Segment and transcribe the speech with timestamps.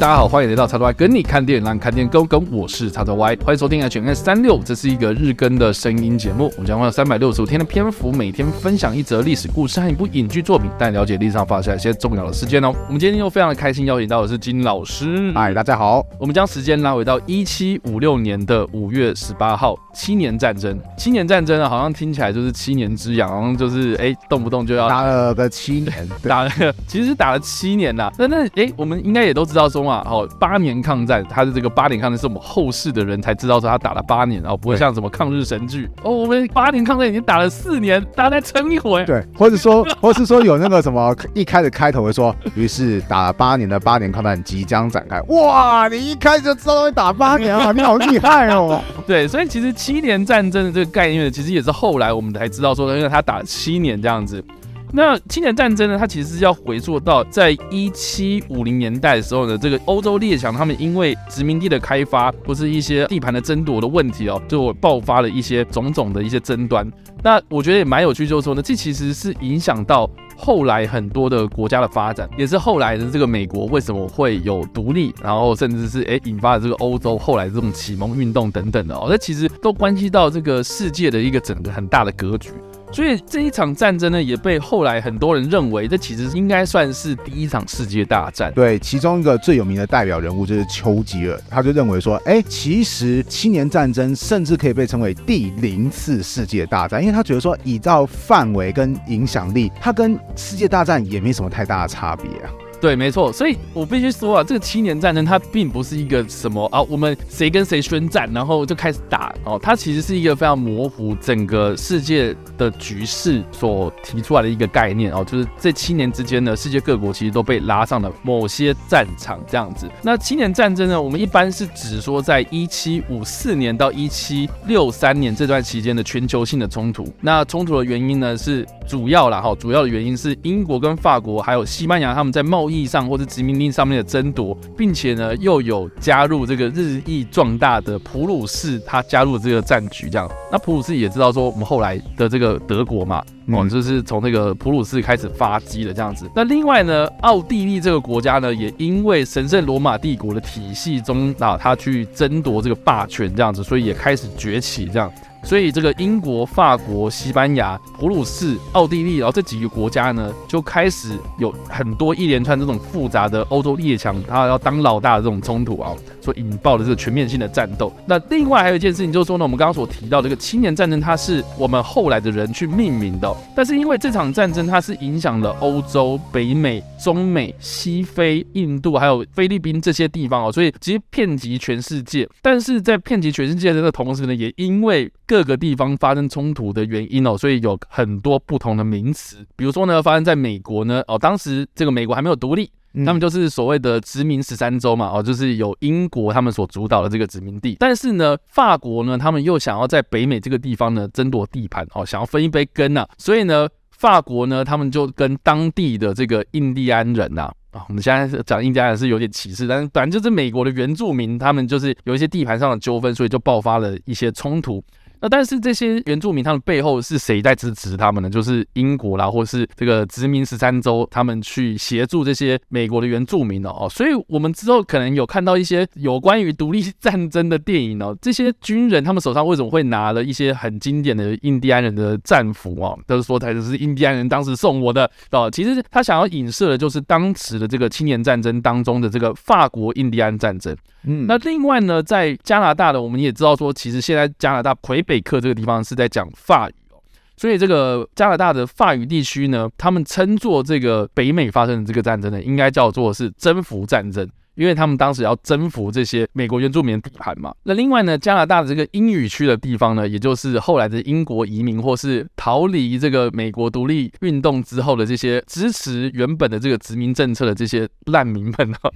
[0.00, 2.42] 大家好，欢迎来到叉叉 Y 跟你看电影，让你看电影更跟。
[2.50, 6.50] 我是叉叉 Y，欢迎收听 HNS 三六，这是一个日更的声音节目。
[6.56, 12.72] 我们将会有三百六十五天的篇幅，每天分享一则历史故事和一部影剧作品，带你了解历史上发生一些重要的事件哦。
[12.86, 15.30] 我们今天又非常的开心，邀请到的是金老师。
[15.34, 16.02] 嗨，大家好。
[16.18, 20.80] 我们将时间拉回到一七五六年的五月十八号，七年战争。
[20.96, 26.50] 七年战争呢，好像听起来就是七年之痒，好像就是哎，动不动就要打了个七年，打了，
[26.86, 28.10] 其实是打了七年呐。
[28.16, 39.04] 那那哎，我们应该也都知道说嘛，好，八年抗战，他的这个八年抗战是我们后世的人才知道说他打了八年，然后不会像什么抗日神剧哦，我们八年抗战已经打了四年，大家再撑一回。
[39.04, 45.20] 对，或者说，或是说有那个什么一开始开头会说，于是打了八年的八年抗战即将展开。
[45.22, 48.80] 哇，你一开始就知道会打八年啊，你好厉害哦。
[49.06, 54.44] 对，所以其实七年战争的这个概念，其实也是后来我们才知道说，因为他打了七年这样子。
[54.92, 55.96] 那七年战争呢？
[55.98, 66.90] 它其实是要回溯到在一七五零年代的时候呢，这个欧洲列强他们因为殖民地的开发或是一些地盘的争夺的问题哦，就爆发了一些种种的一些争端。
[67.22, 82.50] 那我觉得也蛮有趣，就是说呢，这其实是影响到后来很多的国家的发展，也是后来的这个美国为什么会有独立，然后甚至是诶引发了这个欧洲后来这种启蒙运动等等的哦，这其实都关系到这个世界的一个整个很大的格局。
[82.92, 88.52] 所以这一场战争呢，也被后来很多人认为，这其实应该算是第一场世界大战。
[88.52, 102.50] 对，其中一个最有名的代表人物就是丘吉尔，他就认为说，哎，其实七年战争甚至可以被称为第零次世界大战，因为他觉得说，以照范围跟影响力，它跟世界大战也没什么太大的差别啊。
[102.80, 119.86] 对，没错，所以我必须说啊，这个七年战争它并不是一个什么啊，我们谁跟谁宣战，然后就开始打哦，它其实是一个非常模糊整个世界的局势所提出来的一个概念哦，就是这七年之间呢，世界各国其实都被拉上了某些战场这样子。
[120.02, 127.06] 那七年战争呢，我们一般是指说在一七五四年到一七六三年这段期间的全球性的冲突。
[127.20, 140.30] 那冲突的原因呢，是主要啦哈，主要的原因是英国跟法国还有西班牙他们在贸易意义上或者殖民地上面的争夺，并且呢又有加入这个日益壮大的普鲁士，他加入这个战局，这样。
[140.52, 146.30] 那普鲁士也知道说，我们后来的这个德国嘛，哦，就是从这个普鲁士开始发迹的这样子。
[146.34, 155.10] 那另外呢，奥地利这个国家呢，也因为神圣罗马帝国的体系中啊，他去争夺这个霸权这样子，所以也开始崛起这样。
[155.42, 167.92] 所以这个英国、法国、西班牙、普鲁士、奥地利，然后这几个国家呢，就开始有很多一连串这种复杂的欧洲列强，他要当老大的这种冲突啊，所引爆的这个全面性的战斗。
[168.06, 182.28] 那另外还有一件事情，就是说呢，我们刚刚所提到这个七年战争，它是我们后来的人去命名的，但是因为这场战争它是影响了欧洲、北美、中美、西非、印度还有菲律宾这些地方哦，所以其实遍及全世界。
[182.42, 189.36] 但是在遍及全世界的这同时呢，也因为各个地方发生冲突的原因哦，所以有很多不同的名词。
[189.56, 192.70] 比如说呢，发生在美国呢，哦，当时这个美国还没有独立，
[193.06, 197.76] 他们就是所谓的殖民十三州嘛，哦，就是由英国他们所主导的这个殖民地。
[197.78, 203.06] 但是呢，法国呢，他们又想要在北美这个地方呢争夺地盘，哦，想要分一杯羹呐。
[203.16, 214.82] 所以呢，法国呢，他们就跟当地的这个印第安人呐，啊，我们现在讲印第安人是有点歧视，但是反正就是美国的原住民，他们就是有一些地盘上的纠纷，所以就爆发了一些冲突。
[215.20, 218.30] 那但是这些原住民他们背后是谁在支持他们呢？
[218.30, 223.86] 就是英国啦，或是这个殖民十三州，他们去协助这些美国的原住民哦。
[223.90, 228.16] 所以我们之后可能有看到一些有关于独立战争的电影哦。
[228.20, 232.98] 这些军人他们手上为什么会拿了一些很经典的印第安人的战服哦？
[233.06, 235.50] 都是说他就是印第安人当时送我的哦。
[235.50, 240.74] 其实他想要影射的就是当时的这个青年战争当中的这个法国印第安战争。
[241.04, 247.02] 嗯，那另外呢，在加拿大的我们也知道说，其实现在加拿大魁北克这个地方是在讲法语哦，
[247.36, 254.24] 所以这个加拿大的法语地区呢，他们称作这个北美发生的这个战争呢，应该叫做是征服战争。
[254.60, 257.50] 因为他们当时要征服这些美国原住民的地盘嘛。
[257.62, 268.92] 那另外呢，加拿大的这个英语区的地方呢，也就是后来的英国移民或是逃离这个美国独立运动之后的这些支持原本的这个殖民政策的这些难民们哈，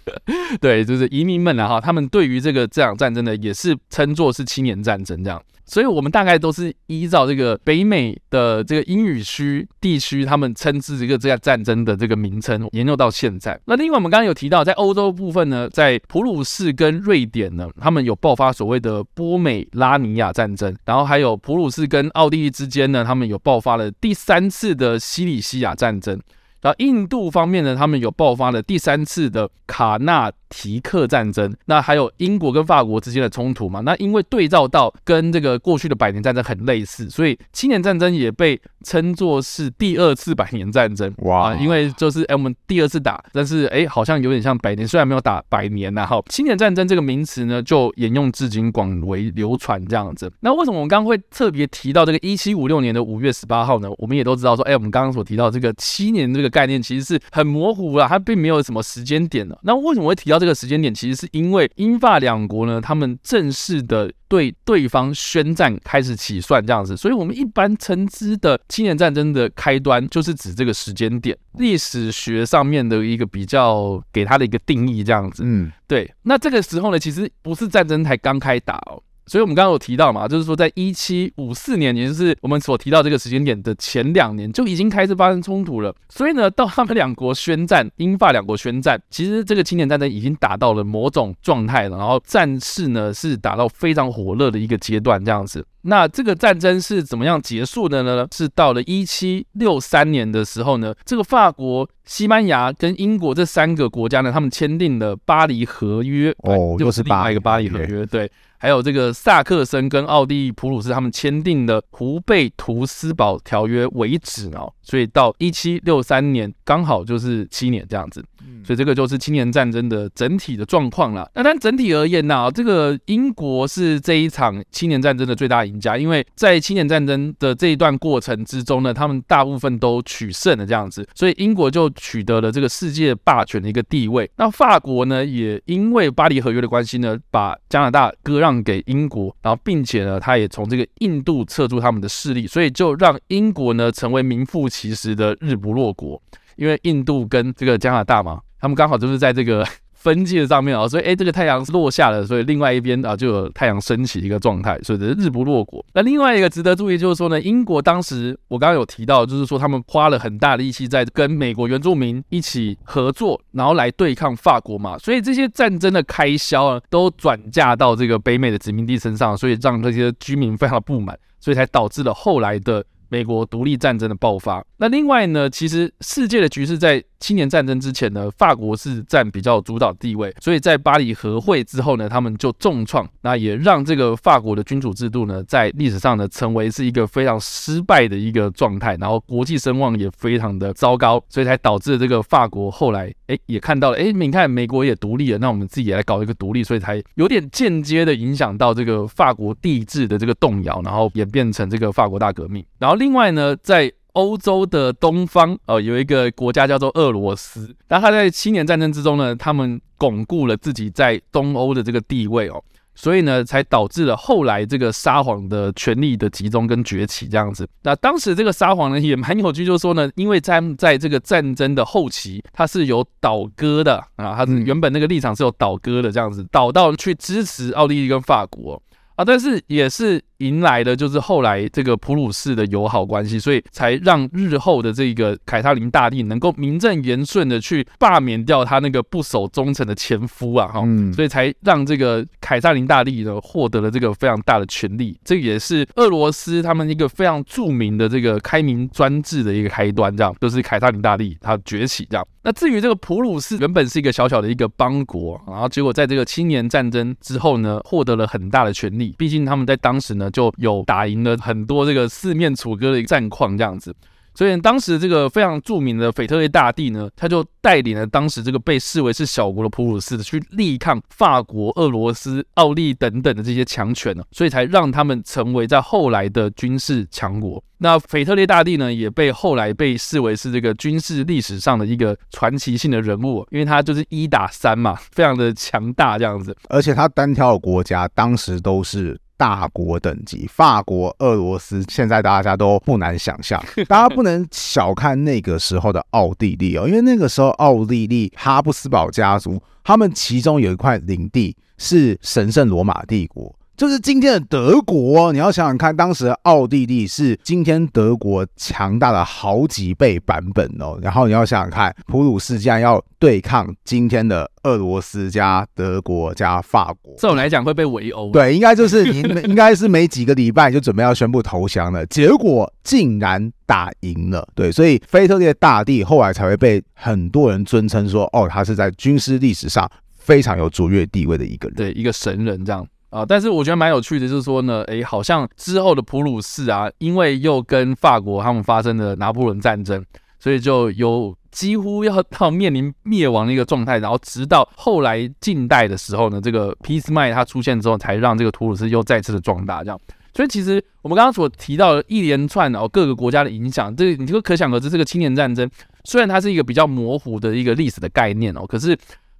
[0.62, 5.42] 对，就是移民们啊哈，他们对于这个这场战争呢，也是称作是七年战争这样。
[5.64, 13.58] 所以，我们大概都是依照这个北美的这个英语区地区，他们称之这个这个战争的这个名称，研究到现在。
[13.64, 26.20] 那另外，我们刚刚有提到，在欧洲部分呢，在普鲁士跟瑞典呢，他们有爆发所谓的波美拉尼亚战争，然后还有普鲁士跟奥地利之间呢，他们有爆发了第三次的西里西亚战争。
[26.62, 33.80] 然后印度方面呢，他们有爆发了第三次的卡纳提克战争，那还有英国跟法国之间的冲突嘛。
[33.80, 41.12] 那因为对照到跟这个过去的百年战争很类似，所以七年战争也被称作是第二次百年战争。
[41.18, 46.06] 哇，因为就是哎，我们第二次打，但是哎，好像有点像百年，虽然没有打百年呐。
[46.06, 50.30] 哈，七年战争这个名词呢，就沿用至今，广为流传这样子。
[50.40, 53.88] 那为什么我们刚刚会特别提到这个一七五六年的五月十八号呢？
[53.98, 59.58] 我们也都知道说，哎，我们刚刚所提到这个七年这个概念其实是很模糊啦，它并没有什么时间点的。
[59.62, 60.94] 那为什么会提到这个时间点？
[60.94, 75.42] 其实是因为英法两国呢，他们正式的对对方宣战开始起算这样子，所以我们一般称之的七年战争的开端，就是指这个时间点，历史学上面的一个比较给它的一个定义这样子。
[75.44, 76.08] 嗯，对。
[76.22, 79.02] 那这个时候呢，其实不是战争才刚开打哦。
[79.24, 85.94] 所以，我们刚刚有提到嘛，就是说，在一七五四年，也就是我们所提到这个时间点的前两年，就已经开始发生冲突了。
[86.08, 91.96] 所以呢，到他们两国宣战，英法两国宣战，其实这个青年战争已经达到了某种状态了。
[91.96, 95.64] 然后战事呢是达到非常火热的一个阶段，这样子。
[95.84, 98.26] 那这个战争是怎么样结束的呢？
[98.32, 106.32] 是到了一七六三年的时候呢，这个法国、西班牙跟英国这三个国家呢，他们签订了巴黎合约。
[106.38, 108.30] 哦，又是另外一个巴黎合约，对。
[108.62, 118.24] 还有这个萨克森跟奥地利普鲁士他们签订的胡贝图斯堡条约为止哦，所以到一七六三年刚好就是七年这样子，
[118.64, 121.28] 所以这个就是七年战争的整体的状况了。
[121.34, 134.30] 那但整体而言呢，这个英国是这一场七年战争的最大赢家，因为在七年战争的这一段过程之中呢，他们大部分都取胜了这样子，所以英国就取得了这个世界霸权的一个地位。
[134.36, 138.51] 那法国呢，也因为巴黎合约的关系呢，把加拿大割让。
[138.60, 146.20] 给英国，然后并且呢，他也从这个印度撤出他们的势力，所以就让英国呢成为名副其实的日不落国，
[146.56, 149.64] 因为印度跟这个加拿大嘛，他们刚好就是在这个。
[150.02, 155.84] 分界上面啊，所以哎，这个太阳是落下了，所以另外一边啊就有太阳升起一个状态，所以是日不落国。
[155.94, 174.64] 那另外一个值得注意就是说呢，英国当时我刚刚有提到，就是说他们花了很大力气在跟美国原住民一起合作，然后来对抗法国嘛，所以这些战争的开销啊都转嫁到这个北美的殖民地身上，所以让这些居民非常的不满，所以才导致了后来的美国独立战争的爆发。
[174.78, 202.64] 那另外呢，其实世界的局势在七年战争之前呢，法国是占比较主导地位，所以在巴黎和会之后呢，他们就重创，那也让这个法国的君主制度呢，在历史上呢，成为是一个非常失败的一个状态，然后国际声望也非常的糟糕，所以才导致这个法国后来哎也看到了，哎，你看美国也独立了，那我们自己也来搞一个独立，所以才有点间接的影响到这个法国帝制的这个动摇，然后演变成这个法国大革命。
[202.78, 212.62] 然后另外呢，在欧洲的东方哦，有一个国家叫做俄罗斯，那他在七年战争之中呢，他们巩固了自己在东欧的这个地位哦，
[212.94, 217.66] 所以呢，才导致了后来这个沙皇的权力的集中跟崛起这样子。
[217.82, 228.82] 那当时这个沙皇呢也蛮有趣，就是说呢，因为在在这个战争的后期，他是有倒戈的啊，他是原本那个立场是有倒戈的这样子，倒到去支持奥地利跟法国。
[229.22, 230.20] 啊，但是也是。
[230.42, 240.82] 迎来的就是后来这个普鲁士的友好关系，所以才让日后的这个凯撒琳大帝能够名正言顺的去罢免掉他那个不守忠诚的前夫啊，哈，
[241.14, 245.18] 所以才让这个凯撒琳大帝呢获得了这个非常大的权力。
[245.24, 252.26] 这也是俄罗斯他们一个非常著名的这个开明专制的一个开端，这样就是凯撒琳大帝他崛起这样。
[252.44, 259.14] 那至于这个普鲁士原本是一个小小的一个邦国，然后结果在这个七年战争之后呢，获得了很大的权力。
[259.16, 260.28] 毕竟他们在当时呢。
[260.32, 263.94] 就有打赢了很多这个四面楚歌的一个战况这样子，
[264.34, 277.62] 所以当时这个非常著名的腓特烈大帝呢，他就带领了当时这个被视为是小国的普鲁士去力抗法国、俄罗斯、奥利等等的这些强权呢，所以才让他们成为在后来的军事强国。
[277.78, 289.18] 那腓特烈大帝呢，也被后来被视为是这个军事历史上的一个传奇性的人物，因为他就是一打三嘛，非常的强大这样子，而且他单挑的国家当时都是。
[289.36, 293.62] 大国等级，法国、俄罗斯，现在大家都不难想象。
[293.88, 303.54] 大家不能小看那个时候的奥地利哦，因为那个时候奥地利哈布斯堡家族，他们其中有一块领地是神圣罗马帝国。
[303.76, 305.32] 就是今天的德国。
[305.32, 310.98] 你要想想看，当时的奥地利是今天德国强大的好几倍版本哦。
[311.02, 318.30] 然后你要想想看，普鲁士竟然要对抗今天的俄罗斯加德国加法国，这种来讲会被围殴。
[318.30, 324.46] 对，应该就是你应该是没几个礼拜就准备要宣布投降了，结果竟然打赢了。
[324.54, 329.90] 对，所以腓特烈大帝后来才会被很多人尊称说，哦，他是在军事历史上。
[330.24, 333.24] 非常有卓越地位的一个人，对，一个神人这样啊。
[333.24, 340.04] 但是我觉得蛮有趣的，就是说呢，哎，好像之后的普鲁士啊，因为又跟法国他们发生了拿破仑战争，
[340.40, 343.98] 所以就有几乎要 到面临灭亡的一个状态。
[343.98, 349.84] 然后直到后来近代的时候呢，这个俾斯麦它出现之后，才让这个普鲁士又再次的壮大。
[349.84, 350.00] 这样，
[350.34, 355.70] 所以其实我们刚刚所提到的一连串哦各个国家的影响，这个你就可想而知，这个七年战争
[356.04, 358.98] 虽然它是一个比较模糊的一个历史的概念哦，可是。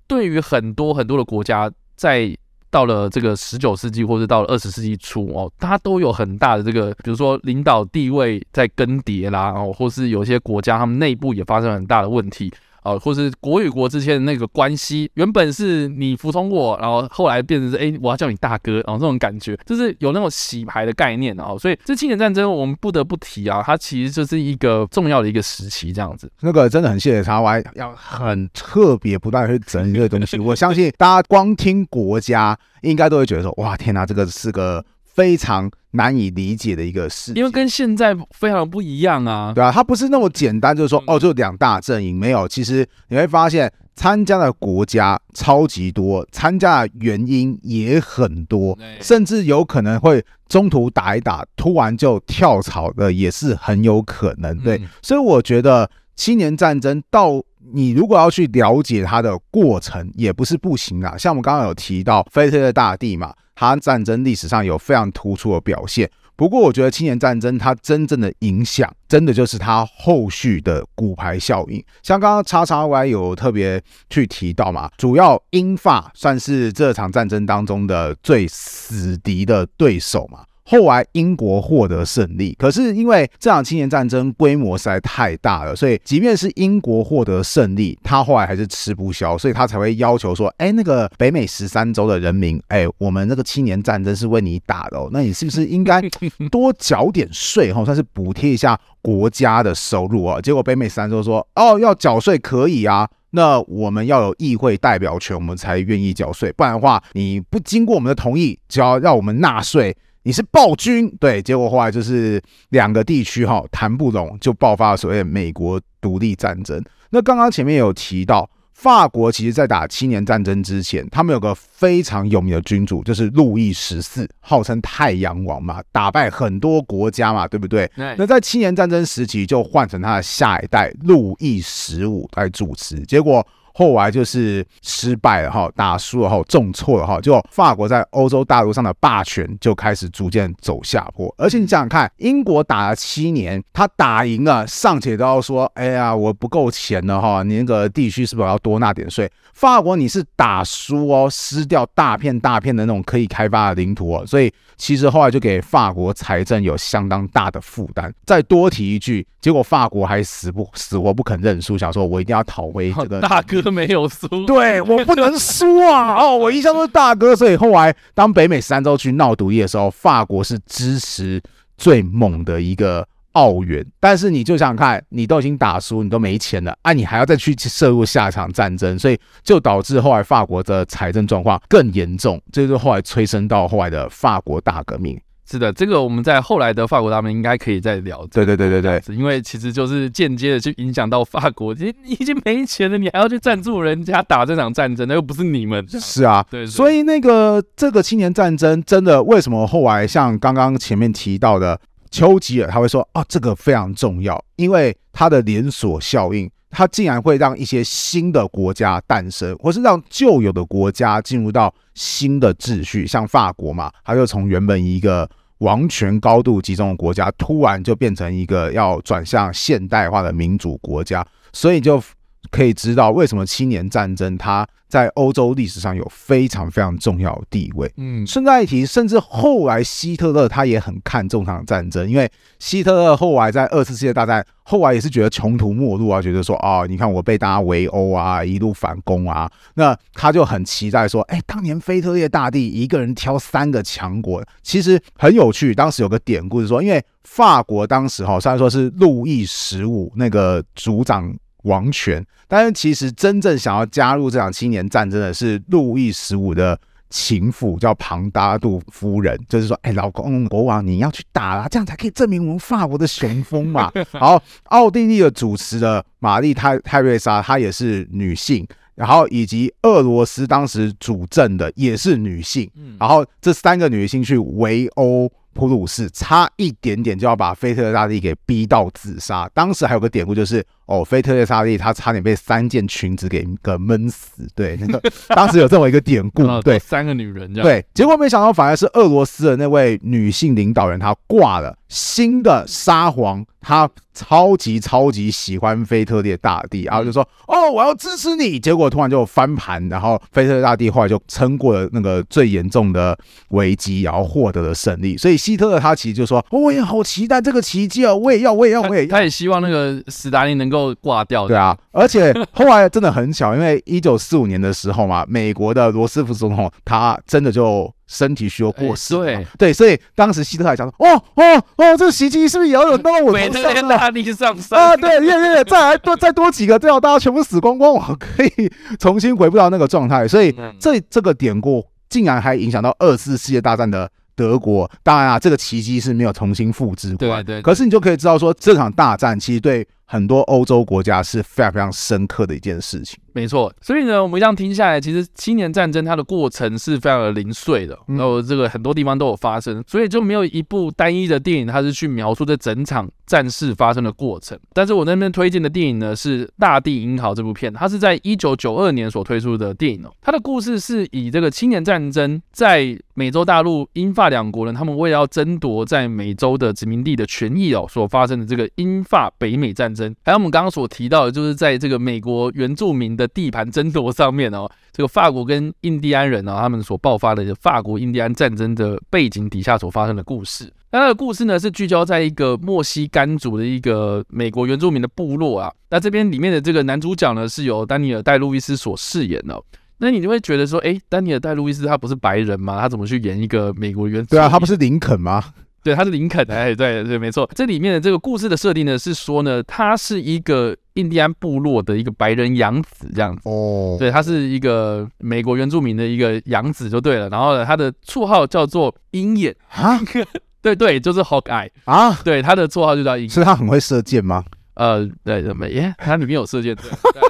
[0.09, 2.37] 对于很多很多的国家，在
[2.73, 12.51] 到了这个十九世纪或者到了二十世纪初哦，它都有很大的这个，比如说领导地位在更迭啦，哦，或是有些国家他们内部也发生很大的问题。
[12.83, 21.57] 哦，或是国与国之间的那个关系，原本是你服从我，然后后来变成是哎，我要叫你大哥，然后这种感觉就是有那种洗牌的概念啊。
[21.59, 26.31] 所以这七年战争我们不得不提啊，它其实就是一个重要的一个时期，这样子。
[26.41, 30.39] 那个真的很谢谢他，我还要很特别不断去整理这个东西。
[30.39, 34.85] 我相信大家光听国家，应该都会觉得说，哇，天哪，这个是个。
[35.15, 42.49] 非常难以理解的一个事，因为跟现在非常不一样啊，对啊，它不是那么简单，就是说哦，就两大阵营没有。
[42.49, 54.57] 其实你会发现，参加的国家超级多，参加的原因也很多，甚至有可能会中途打一打，突然就跳槽的也是很有可能。
[54.61, 57.43] 对，所以我觉得七年战争到
[57.75, 61.19] 你如果要去了解它的过程，也不是不行啊。
[61.19, 63.35] 像我们刚刚有提到菲特的大地嘛。
[63.55, 71.85] 它战争历史上有非常突出的表现，不过我觉得青年战争它真正的影响，真的就是它后续的骨牌效应。
[72.03, 80.45] 像刚刚叉叉 Y 有特别去提到嘛，主要英法算是这场战争当中的最死敌的对手嘛。
[80.65, 96.01] 后来英国获得胜利，可是因为这场七年战争规模实在太大了，所以即便是英国获得胜利，他后来还是吃不消，所以他才会要求说：“哎，那个北美十三州的人民，哎，我们那个七年战争是为你打的哦，那你是不是应该
[96.51, 116.81] 多缴点税哈，算是补贴一下国家的收入啊？”结果北美十三州说：“哦，要缴税可以啊，那我们要有议会代表权，我们才愿意缴税，不然的话，你不经过我们的同意，只要让我们纳税。”你是暴君，对，结果后来就是两个地区哈谈不拢，就爆发了所谓的美国独立战争。
[117.11, 127.91] 那刚刚前面有提到，法国其实在打七年战争之前，他们有个非常有名的君主，就是路易十四，号称太阳王嘛，打败很多国家嘛，对不对？
[127.97, 133.45] 那在七年战争时期，就换成他的下一代路易十五来主持，结果。
[133.75, 141.33] 后来就是失败了哈，打输了哈，重挫了哈，就法国在欧洲大陆上的霸权就开始逐渐走下坡。
[141.39, 149.31] 而且你想想看，英国打了七年，他打赢了，尚且都要说，哎呀，我不够钱了哈，你那个地区是不是要多纳点税？
[149.55, 158.13] 法国你是打输哦，失掉大片大片的那种可以开发的领土哦，所以其实后来就给法国财政有相当大的负担。
[158.27, 163.62] 再多提一句，结果法国还死不死活不肯认输，想说我一定要讨回这个大哥。
[163.63, 166.15] 都 没有输，对，我不能输啊！
[166.21, 171.43] 哦，我一向都是大哥，所以后来当北美三州去闹独立的时候，法国是支持
[171.77, 173.85] 最猛的一个澳元。
[173.99, 185.21] 但是你就想想看，你都已经打输，你都没钱了啊，你还要再去涉入下一场战争，所以就导致后来法国的财政状况更严重，这就是后来催生到后来的法国大革命。
[185.53, 188.27] 是的，这个我们在后来的法国大革命应该可以再聊。
[188.29, 195.87] 对对对对对，因为其实就是间接的去影响到法国，你你已经没钱了，你还要去赞助人家打这场战争，那又不是你们。
[196.01, 201.79] 是啊，对，所以那个这个青年战争真的为什么后来像刚刚前面提到的
[202.11, 215.29] 丘吉尔他会说啊，这个非常重要，因为它的连锁效应，它竟然会让一些新的国家诞生，或是让旧有的国家进入到新的秩序，像法国嘛，它就从原本一个。
[215.63, 222.03] 王权高度集中的国家，突然就变成一个要转向现代化的民主国家，所以就
[222.51, 227.91] 可以知道为什么七年战争它在欧洲历史上有非常非常重要的地位。
[227.97, 245.75] 嗯，顺带一提，甚至后来希特勒他也很看重这场战争，因为希特勒后来在二次世界大战后来也是觉得穷途末路啊，觉得说啊，你看我被大家围殴啊，一路反攻啊，那他就很期待说，哎，当年腓特烈大帝一个人挑三个强国，其实很有趣。
[245.75, 251.35] 当时有个典故是说，因为法国当时哈虽然说是路易十五那个主掌。
[251.63, 256.79] 王权，但是其实真正想要加入这场青年战争的是路易十五的
[257.11, 263.91] 情妇，叫庞达杜夫人，就是说，哎，老公国王你要去打啦，这样才可以证明我们法国的雄风嘛。
[264.13, 275.31] 然后，奥地利的主持的玛丽泰泰瑞莎，她也是女性，然后以及俄罗斯当时主政的也是女性，然后这三个女性去围殴。
[275.55, 279.47] 普鲁士差一点点就要把腓特烈大帝给逼到自杀。
[279.53, 284.47] 当时还有个典故，就是哦，菲特烈大帝他差点被三件裙子给给闷死。
[284.55, 286.47] 对，那个当时有这么一个典故。
[286.61, 287.67] 对，三个女人这样。
[287.67, 291.75] 对，结果没想到反而是俄罗斯的那位女性领导人她挂了。
[291.89, 303.17] 新的沙皇他超级超级喜欢菲特烈大帝，然后就说：“哦，我要支持你。”结果突然就翻盘，然后菲特烈大帝后来就撑过了那个最严重的
[303.51, 305.19] 危机，然后获得了胜利。
[305.19, 308.15] 所以希特勒他其实就说：“我也好期待这个奇迹啊！
[308.15, 311.47] 我也要，我也要，我也要。”他也希望那个斯达林能够挂掉。
[311.47, 317.93] 对啊，而且 后来真的很巧，因为一九四五年的时候嘛，美国的罗斯福总统他真的就。
[318.09, 330.29] 身体需要过世，对对，所以当时希特勒还讲说：“哦哦哦，这个袭击是不是也要有到我头上啊？”大力上升啊，对，对对，再来多再多几个，最好大家全部死光光，我可以重新回不到那个状态。
[330.29, 334.91] 所以这这个典故竟然还影响到二次世界大战的德国。
[335.03, 337.63] 当然啊，这个奇迹是没有重新复制过，对对。
[337.63, 343.19] 可是你就可以知道说，这场大战其实对很多欧洲国家是非常非常深刻的一件事情。
[343.33, 354.59] 没错，所以呢，我们这样听下来，其实七年战争它的过程是非常的零碎的，然后这个很多地方都有发生，所以就没有一部单一的电影，它是去描述这整场战事发生的过程。
[354.75, 360.13] 但是我那边推荐的电影呢，是《大地英豪》这部片，它是在一九九二年所推出的电影哦。
[360.21, 373.29] 它的故事是以这个七年战争在美洲大陆英法两国人，他们为了要争夺在美洲的殖民地的权益哦，所发生的这个英法北美战争，还有我们刚刚所提到的，就是在这个美国原住民的。
[373.35, 380.71] 地盘争夺上面哦，这个法国跟印第安人呢，他们所爆发的法国印第安战争的背景底下所发生的故事。
[380.91, 385.73] 那它的故事呢，是聚焦在一个墨西干族的一个美国原住民的部落啊。
[385.89, 389.59] 那这边里面的这个男主角呢，是由丹尼尔戴路易斯所饰演的。
[389.97, 392.79] 那你就会觉得说，哎，丹尼尔戴路易斯他不是白人吗？
[392.79, 394.23] 他怎么去演一个美国原？
[394.27, 395.43] 对啊，他不是林肯吗？
[395.83, 397.49] 对，他是林肯，哎，对对，没错。
[397.55, 403.43] 这里面的这个故事的设定呢，是说呢，他是一个印第安部落的一个白人养子，这样子。
[403.45, 407.29] 哦，对，他是一个美国原住民的一个养子，就对了。
[407.29, 410.01] 然后呢，他的绰号叫做鹰眼啊，
[410.63, 413.29] 对对，就是 Hawkeye 啊，对，他的绰号就叫鹰。
[413.29, 414.45] 是他很会射箭吗？
[414.75, 415.69] 呃，对，什么？
[415.69, 416.85] 耶，它里面有射箭，对，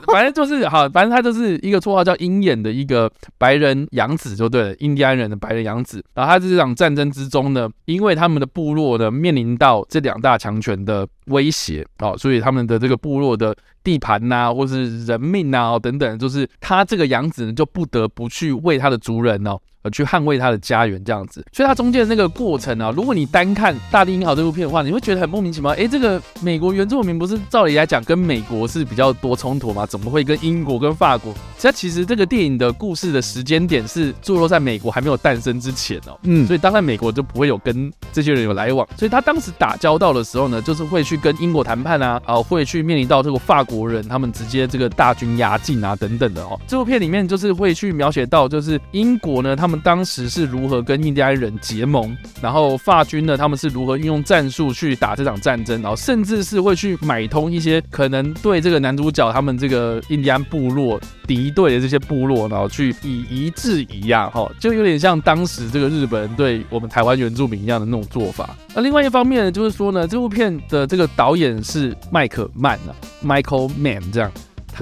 [0.07, 6.05] 反正就是好，反正他就是一个绰号叫鹰眼的一个白人养子，就对了，印第安人的白人养子。
[6.15, 19.59] 然后他在这场战争之中呢，因为他们的部落呢面临到这两大强权的威胁哦，所以他们的这个部落的地盘呐、啊，或是人命呐、啊，等等，就是他这个养子呢就不得不去为他的族人哦。
[19.83, 25.73] 呃，去捍卫他的家园这样子，所以他中间的那个过程啊，如果你单看《大地英豪》这部片的话，你会觉得很莫名其妙。
[25.73, 29.85] 哎，这个美国原住民不是照理来讲跟美国是比较多冲突吗？
[29.85, 31.35] 怎么会跟英国跟法国？
[31.59, 36.17] 其实其实这个电影的故事的时间点是坐落在美国还没有诞生之前哦。
[36.23, 46.57] 嗯，所以当然美国就不会有跟这些人有来往，所以他当时打交道的时候呢，就是会去跟英国谈判啊，啊，会去面临到这个法国人他们直接这个大军压境啊等等的哦。
[46.69, 49.72] 这部片里面就是会去描写到，就是英国呢他们。
[49.73, 68.55] 他们当时是如何跟印第安人结盟，然后法军呢，他们是如何运用战术去打这场战争，然后甚至是会去买通一些可能对这个男主角他们这个印第安部落敌对的这些部落，然后去以夷制夷呀，哈，就有点像当时这个日本人对我们台湾原住民一样的那种做法。
[68.75, 72.93] 那另外一方面呢，就是说呢，这部片的这个导演是麦克曼啊
[73.25, 74.31] ，Michael Mann 这样。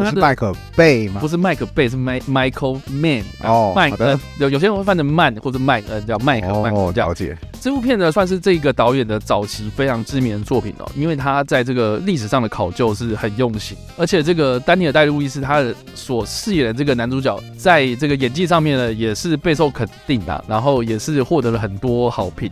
[0.05, 1.21] 他是麦克贝吗？
[1.21, 3.73] 不是麦克贝，是迈 Michael Mann 哦。
[3.75, 6.73] 麦克有有些人会翻成曼或者麦呃，叫麦克曼。
[6.73, 7.37] 哦，了解。
[7.61, 22.51] 这部片呢，算是这个导演的早期非常知名的作品哦，因为他在这个历史上的考究是很用心，而且这个丹尼尔戴路易斯他的所饰演的这个男主角，在这个演技上面呢，也是备受肯定的，然后也是获得了很多好评。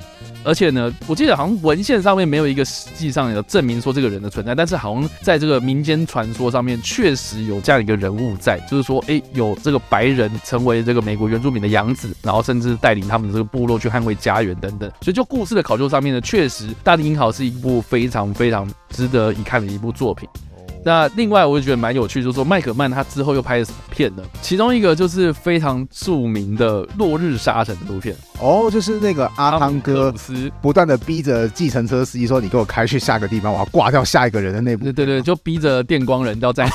[0.48, 14.90] 而且呢，我记得好像文献上面没有一个实际上有证明说这个人的存在，但是好像在这个民间传说上面确实有这样一个人物在，就是说，哎，有这个白人成为这个美国原住民的养子，然后甚至带领他们的这个部落去捍卫家园等等。
[15.02, 20.26] 所以就故事的考究上面呢，确实《大地英豪》是一部非常非常值得一看的一部作品。
[20.84, 24.22] 那另外，我也觉得蛮有趣，就是说麦可曼他之后又拍了什么片呢？
[24.40, 30.14] 其中一个就是非常著名的《落日沙尘》这部片哦，就是那个阿汤哥
[30.62, 36.70] 不断的逼着计程车司机说：“你给我开去下个地方，我要挂掉下一个人的那部。”对对对，就逼着电光人要在。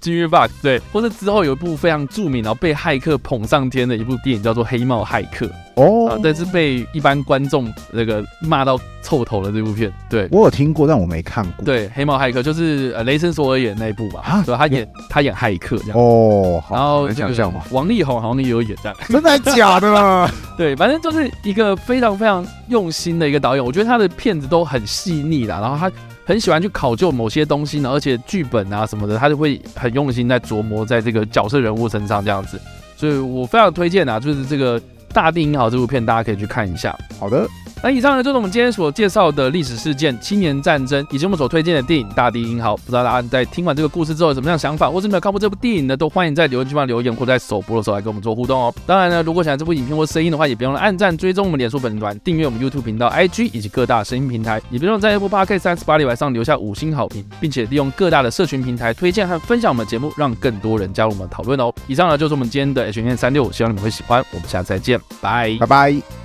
[0.00, 11.64] 金玉发对，或者之后有一部非常著名，然后被骇客捧上天的一部电影，叫做《黑帽骇客》哦，但是被一般观众那个骂到臭头的这部片，对我有听过，但我没看过。
[11.64, 14.20] 对，《黑帽骇客》就是呃雷神索尔演那一部吧？
[14.20, 16.62] 啊，对，他演他演骇客这样哦。
[16.70, 17.62] 然后能想象吗？
[17.70, 20.30] 王力宏好像也有演这样，真的假的啦？
[20.56, 25.90] 对，反正就是一个非常非常用心的一个导演，我觉得他的片子都很细腻啦，然后他。
[26.24, 32.60] 很喜欢去考究某些东西呢，而且剧本啊什么的，他就会很用心在琢磨在这个角色人物身上这样子，
[32.96, 34.80] 所以我非常推荐啊，就是这个
[35.12, 36.96] 《大地银好》这部片，大家可以去看一下。
[37.18, 37.46] 好的。
[37.82, 42.74] 那以上呢，就是我们今天所介绍的历史事件——七年战争，以及我们所推荐的电影《大地英豪》。
[42.76, 45.96] 不知道大家在听完这个故事之后有什么样的想法，或是没有看过这部电影呢？
[45.96, 48.74] 都欢迎在留言区帮留言，或在首播的时候来跟我们做互动哦。
[48.86, 54.60] 当然呢，如果想要这部影片或声音的话，也别忘了按赞、追踪我们脸书粉团、订阅我们 YouTube 频道、IG 以及各大声音平台。
[54.70, 61.72] 也别忘在 Apple Podcast 三十八里晚上留下五星好评，并且利用各大的社群平台推荐和分享我们的节目，让更多人加入我们讨论哦。
[61.86, 64.22] 以上呢，就是我们今天的 H&M 365，希望你们会喜欢。
[64.32, 66.19] 我们下次再见，拜拜拜。